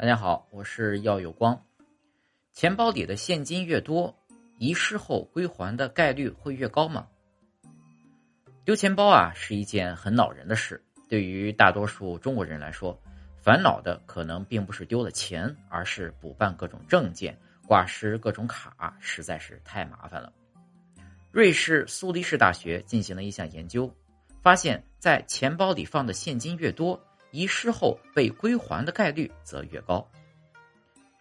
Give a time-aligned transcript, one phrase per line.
[0.00, 1.62] 大家好，我是耀有光。
[2.52, 4.18] 钱包里的现金越多，
[4.56, 7.06] 遗失后归还的概率会越高吗？
[8.64, 10.82] 丢钱包啊，是一件很恼人的事。
[11.06, 12.98] 对于大多数中国人来说，
[13.42, 20.32] 烦恼的可能并不是丢了钱，而是补办各种证件、挂失各种卡，实在是太麻烦了。
[21.30, 23.94] 瑞士苏黎世大学进行了一项研究，
[24.40, 26.98] 发现，在钱包里放的现金越多。
[27.30, 30.06] 遗失后被归还的概率则越高。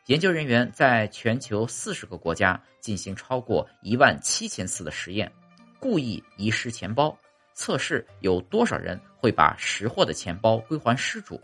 [0.07, 5.31] 研究人员在全球四十个国家进行超过一万七千次的实验，
[5.79, 7.15] 故意遗失钱包，
[7.53, 11.39] 测试有多少人会把拾获的钱包归还失主。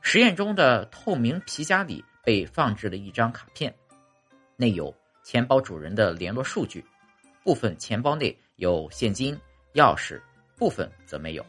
[0.00, 3.74] 实验中的透明皮夹里被放置了一张卡片，
[4.54, 6.84] 内有钱包主人的联络数据，
[7.42, 9.36] 部分钱包内有现金、
[9.74, 10.22] 钥匙，
[10.56, 11.44] 部分则没有。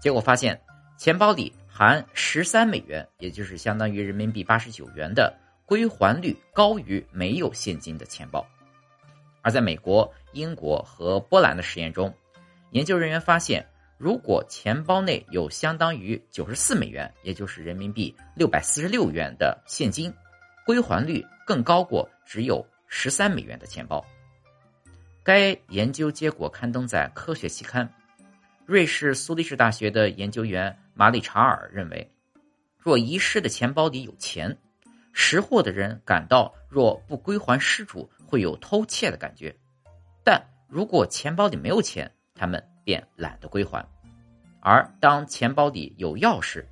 [0.00, 0.58] 结果发现。
[1.00, 8.46] 钱包里含十三美元，也就是相当于人民币八十九元的归还率高于没有现金的钱包。
[9.40, 12.14] 而在美国、英国和波兰的实验中，
[12.72, 20.12] 研究人员发现，如果钱包内有相当于九十四美元，也就是人民币六百四十六元的现金，
[20.66, 24.04] 归还率更高过只有十三美元的钱包。
[25.22, 27.90] 该研究结果刊登在《科学》期刊。
[28.66, 30.76] 瑞士苏黎世大学的研究员。
[31.00, 32.12] 马里查尔认为，
[32.76, 34.54] 若遗失的钱包里有钱，
[35.14, 39.50] 识货的人感到若不归还失主会有偷窃的感觉；
[40.22, 43.82] 但如果钱包里没有钱，他们便懒得归还。
[44.60, 46.62] 而当钱包里有钥匙，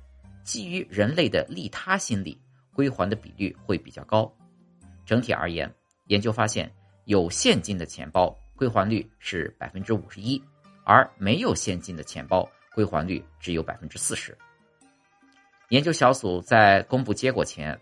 [0.43, 2.39] 基于人类的利他心理，
[2.71, 4.31] 归还的比率会比较高。
[5.07, 5.67] 整体而言，
[6.05, 6.71] 研究发现，
[7.05, 10.39] 有现金的钱包归还率是百分之五十一，
[10.83, 12.47] 而没有现金的钱包。
[12.73, 14.37] 归还率只有百分之四十。
[15.69, 17.79] 研究小组在公布结果前，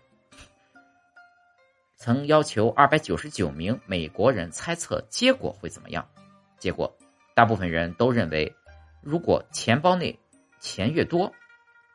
[1.96, 6.06] 曾要求二百九十九名美国人猜测结果会怎么样。
[6.58, 6.92] 结果，
[7.34, 8.54] 大部分人都认为，
[9.00, 10.18] 如果钱包内
[10.60, 11.32] 钱越多，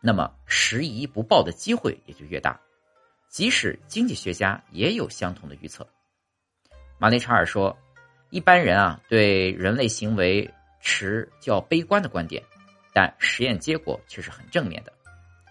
[0.01, 2.59] 那么拾遗不报的机会也就越大。
[3.29, 5.87] 即使经济学家也有相同的预测。
[6.97, 7.77] 马内查尔说
[8.29, 12.43] ：“一般人啊，对人类行为持较悲观的观点。”
[12.93, 14.93] 但实验结果却是很正面的。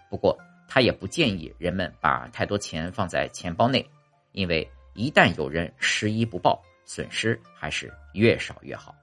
[0.09, 0.37] 不过，
[0.67, 3.85] 他也不建议人们把太多钱放在钱包内，
[4.31, 8.95] 因为一旦有人拾遗不报，损失还是越少越好。